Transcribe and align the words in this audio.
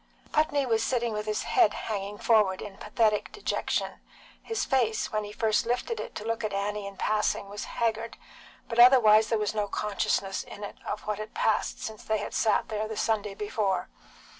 Putney 0.31 0.65
was 0.65 0.81
sitting 0.81 1.13
with 1.13 1.27
his 1.27 1.43
head 1.43 1.75
hanging 1.75 2.17
forward 2.17 2.59
in 2.59 2.77
pathetic 2.79 3.31
dejection; 3.31 4.01
his 4.41 4.65
face, 4.65 5.11
when 5.11 5.23
he 5.23 5.31
first 5.31 5.67
lifted 5.67 5.99
it 5.99 6.15
to 6.15 6.25
look 6.25 6.43
at 6.43 6.53
Annie 6.55 6.87
in 6.87 6.97
passing, 6.97 7.49
was 7.49 7.65
haggard, 7.65 8.17
but 8.67 8.79
otherwise 8.79 9.27
there 9.29 9.37
was 9.37 9.53
no 9.53 9.67
consciousness 9.67 10.41
in 10.41 10.63
it 10.63 10.77
of 10.87 11.01
what 11.05 11.19
had 11.19 11.35
passed 11.35 11.79
since 11.83 12.03
they 12.03 12.17
had 12.17 12.33
sat 12.33 12.67
there 12.69 12.87
the 12.87 12.97
Sunday 12.97 13.35
before. 13.35 13.89